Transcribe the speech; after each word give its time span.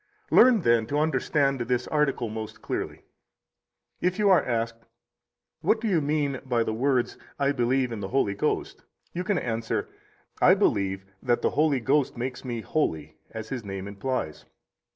40 0.29 0.35
Learn, 0.41 0.61
then, 0.61 0.87
to 0.87 0.97
understand 0.97 1.59
this 1.61 1.87
article 1.89 2.27
most 2.27 2.59
clearly. 2.59 3.03
If 4.01 4.17
you 4.17 4.31
are 4.31 4.43
asked: 4.43 4.87
What 5.59 5.79
do 5.79 5.87
you 5.87 6.01
mean 6.01 6.39
by 6.43 6.63
the 6.63 6.73
words: 6.73 7.19
I 7.37 7.51
believe 7.51 7.91
in 7.91 7.99
the 7.99 8.07
Holy 8.07 8.33
Ghost? 8.33 8.81
you 9.13 9.23
can 9.23 9.37
answer: 9.37 9.89
I 10.41 10.55
believe 10.55 11.05
that 11.21 11.43
the 11.43 11.51
Holy 11.51 11.79
Ghost 11.81 12.17
makes 12.17 12.43
me 12.43 12.61
holy, 12.61 13.15
as 13.29 13.49
His 13.49 13.63
name 13.63 13.87
implies. 13.87 14.45